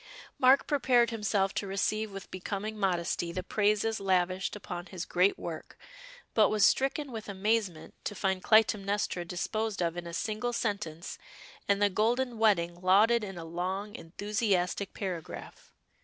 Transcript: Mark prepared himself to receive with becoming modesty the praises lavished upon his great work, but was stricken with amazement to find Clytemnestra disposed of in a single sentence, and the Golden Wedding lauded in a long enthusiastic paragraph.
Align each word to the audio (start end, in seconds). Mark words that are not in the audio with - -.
Mark 0.39 0.65
prepared 0.65 1.11
himself 1.11 1.53
to 1.53 1.67
receive 1.67 2.11
with 2.11 2.31
becoming 2.31 2.75
modesty 2.75 3.31
the 3.31 3.43
praises 3.43 3.99
lavished 3.99 4.55
upon 4.55 4.87
his 4.87 5.05
great 5.05 5.37
work, 5.37 5.77
but 6.33 6.49
was 6.49 6.65
stricken 6.65 7.11
with 7.11 7.29
amazement 7.29 7.93
to 8.03 8.15
find 8.15 8.41
Clytemnestra 8.41 9.23
disposed 9.25 9.79
of 9.79 9.95
in 9.95 10.07
a 10.07 10.13
single 10.15 10.53
sentence, 10.53 11.19
and 11.67 11.79
the 11.79 11.89
Golden 11.91 12.39
Wedding 12.39 12.81
lauded 12.81 13.23
in 13.23 13.37
a 13.37 13.45
long 13.45 13.95
enthusiastic 13.95 14.95
paragraph. 14.95 15.71